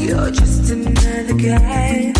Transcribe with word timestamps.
You're 0.00 0.30
just 0.30 0.70
another 0.70 1.34
guy. 1.34 2.19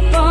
Keep 0.00 0.14
on 0.14 0.29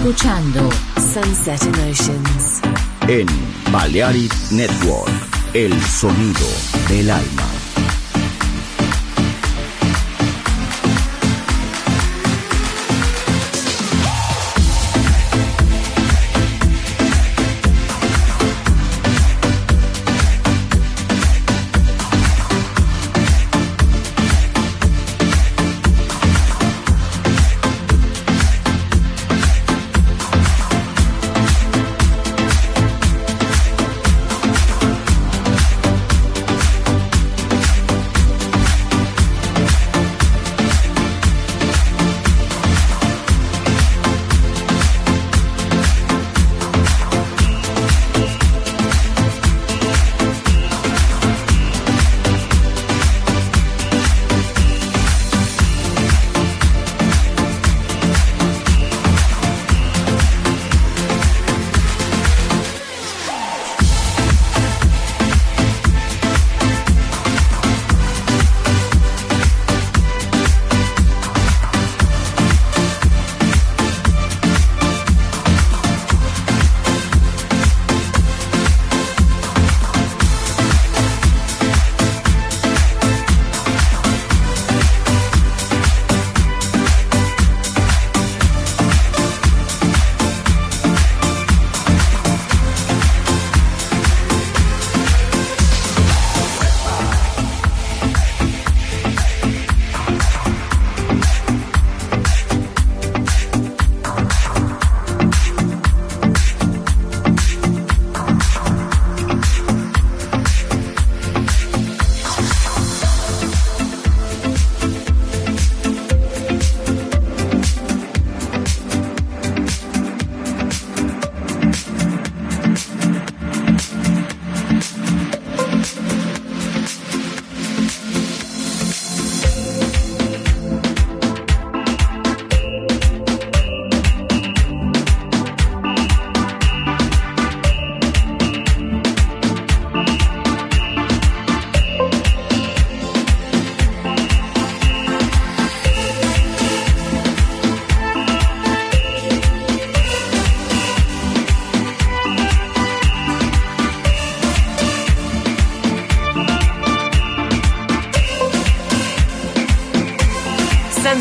escuchando 0.00 0.70
Sunset 0.96 1.62
Emotions. 1.62 2.62
En 3.06 3.26
Balearic 3.70 4.32
Network, 4.50 5.10
el 5.52 5.78
sonido 5.82 6.46
del 6.88 7.10
alma. 7.10 7.39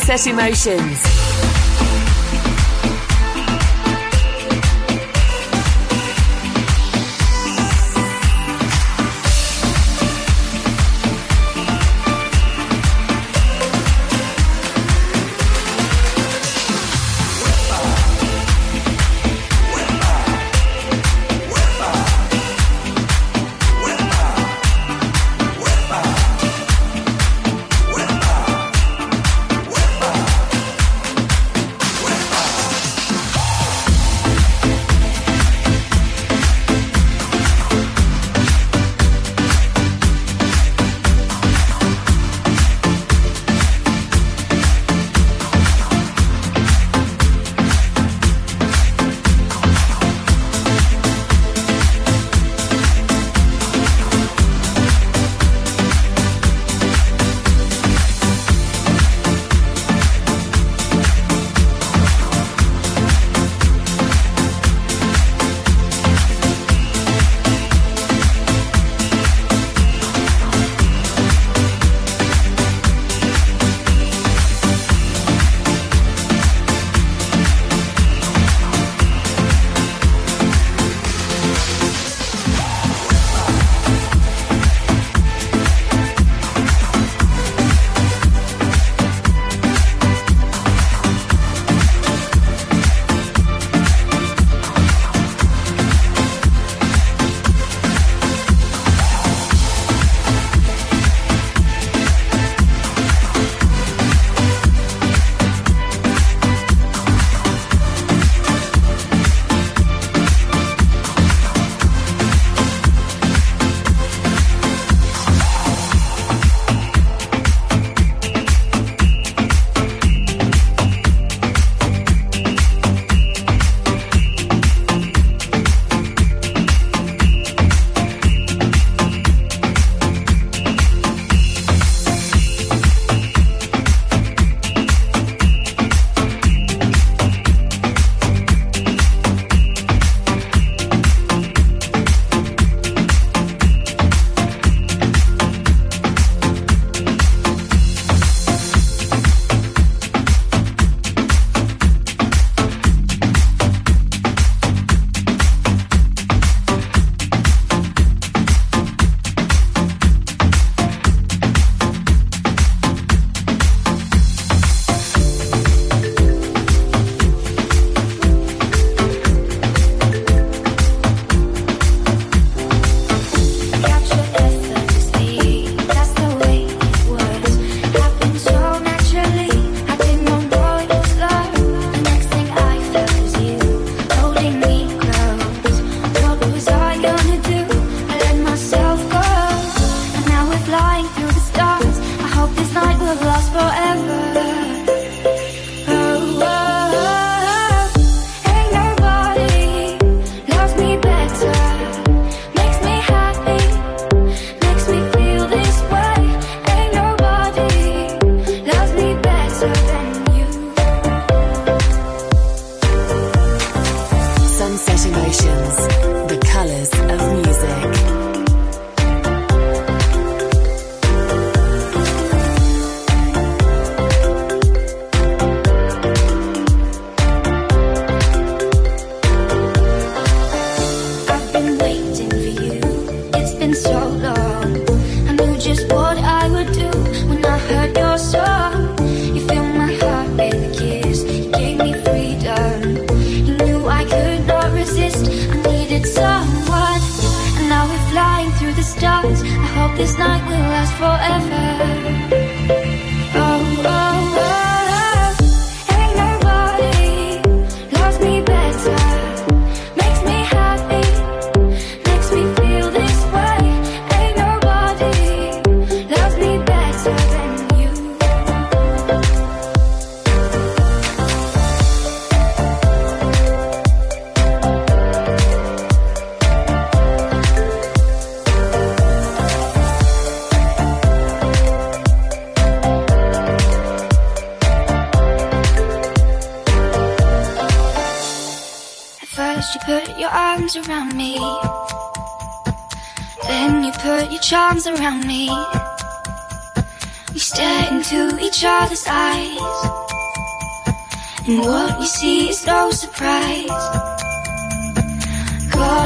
Sunset 0.10 0.34
Emotions. 0.34 1.09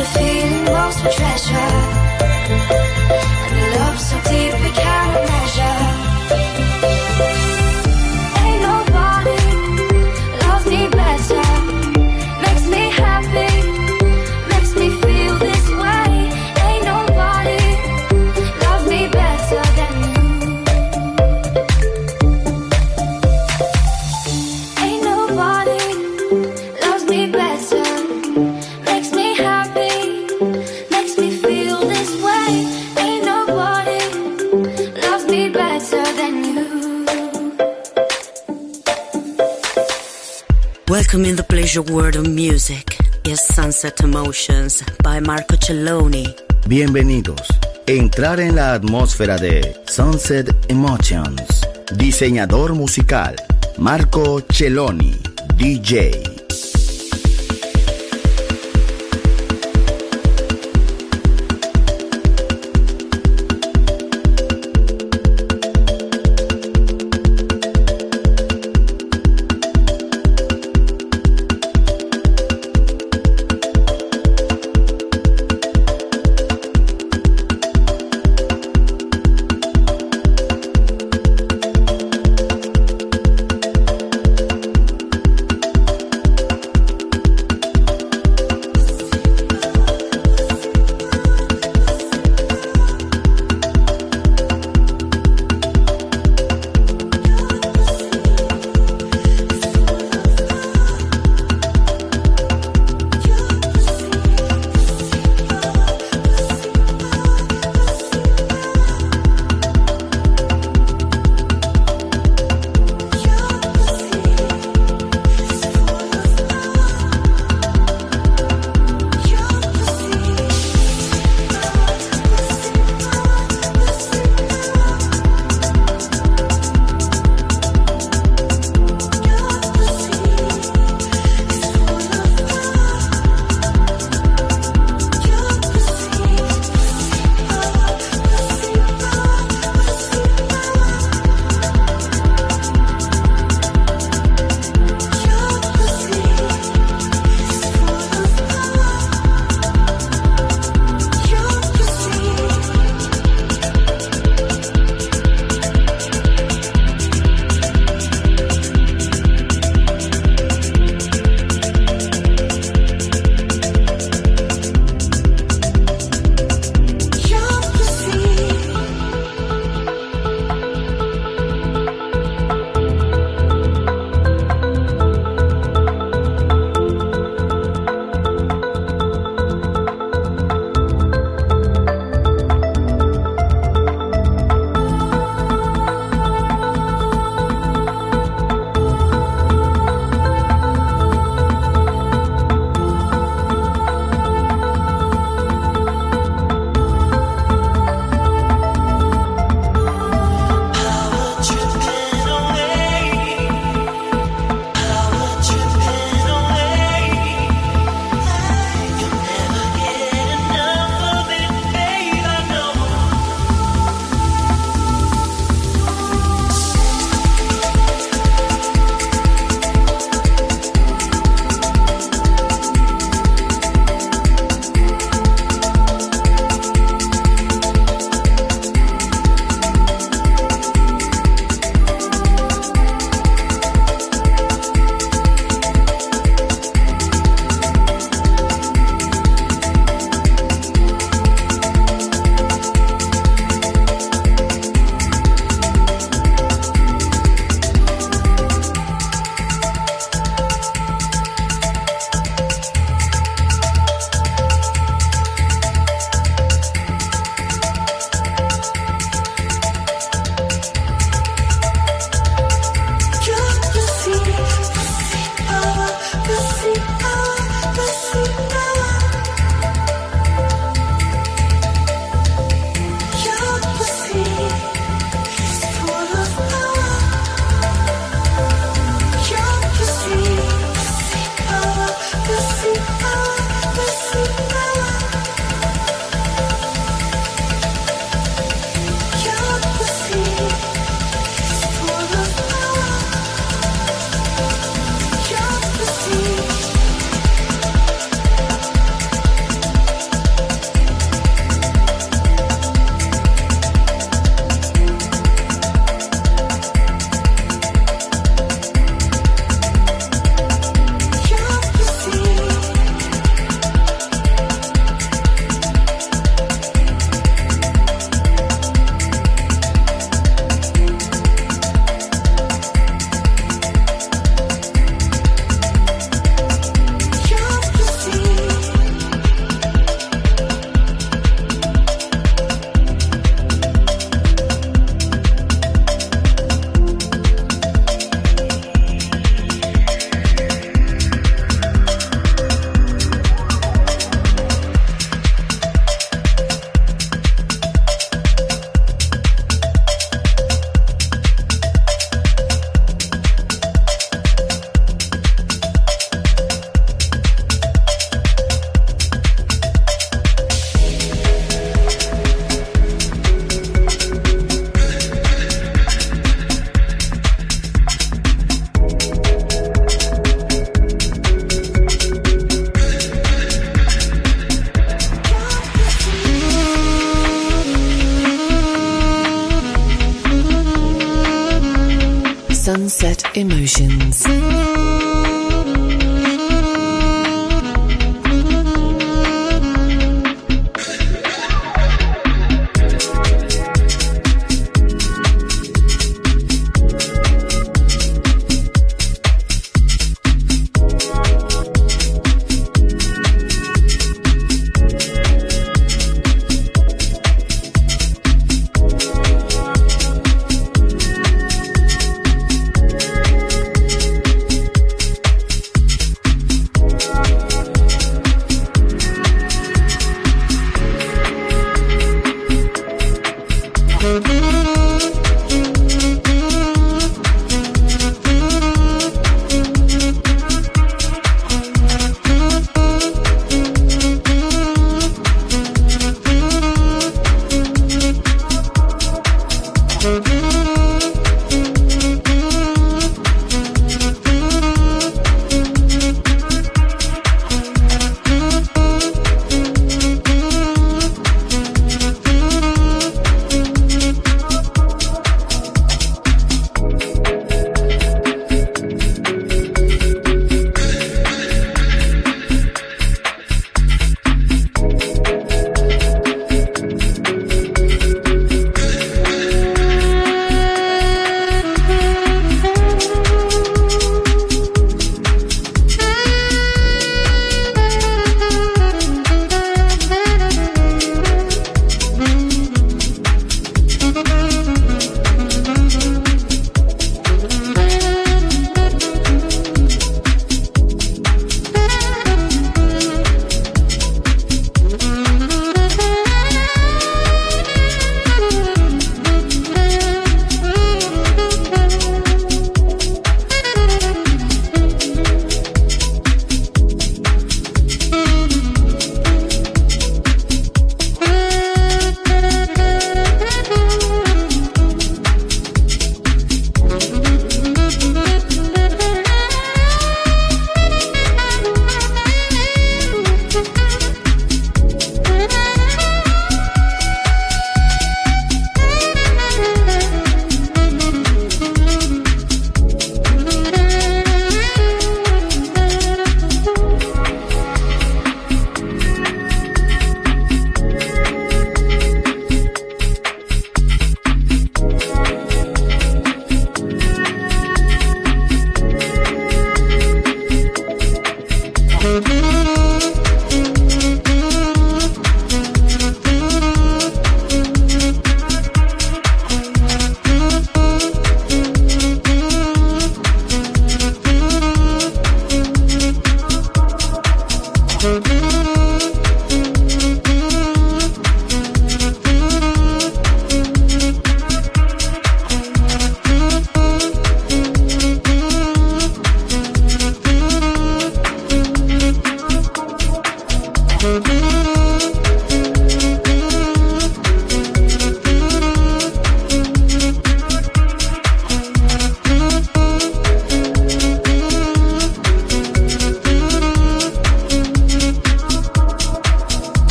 The 0.00 0.06
feeling 0.06 0.64
most 0.64 1.00
for 1.00 1.10
treasure. 1.10 2.79
Your 41.74 41.84
World 41.84 42.16
of 42.16 42.26
Music 42.28 42.98
is 43.24 43.40
Sunset 43.40 44.00
Emotions 44.00 44.82
by 45.04 45.20
Marco 45.20 45.56
Celloni. 45.56 46.34
Bienvenidos. 46.66 47.42
Entrar 47.86 48.40
en 48.40 48.56
la 48.56 48.72
atmósfera 48.72 49.36
de 49.36 49.76
Sunset 49.86 50.52
Emotions. 50.68 51.60
Diseñador 51.96 52.74
musical 52.74 53.36
Marco 53.78 54.42
Celloni, 54.50 55.14
DJ. 55.56 56.29